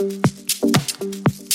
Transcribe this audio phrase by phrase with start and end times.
[0.00, 1.47] うん。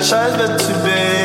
[0.00, 1.17] Choice but to be.